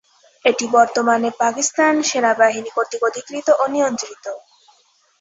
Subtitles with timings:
[0.45, 4.25] এটি বর্তমানে পাকিস্তান সেনাবাহিনী কর্তৃক অধিকৃত ও নিয়ন্ত্রিত।